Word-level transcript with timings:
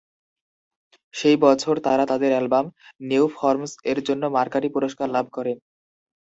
সেই 1.13 1.37
বছর 1.41 1.75
তারা 1.79 2.03
তাদের 2.05 2.31
অ্যালবাম 2.33 2.65
"নিউ 3.01 3.25
ফর্মস" 3.35 3.71
এর 3.91 3.99
জন্য 4.07 4.23
মার্কারি 4.35 4.69
পুরস্কার 4.71 5.07
লাভ 5.09 5.25
করে। 5.31 5.53